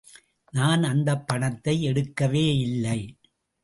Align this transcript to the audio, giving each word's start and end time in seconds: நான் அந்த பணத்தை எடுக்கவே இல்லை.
நான் 0.53 0.83
அந்த 0.83 1.09
பணத்தை 1.17 1.75
எடுக்கவே 1.87 2.45
இல்லை. 2.59 2.99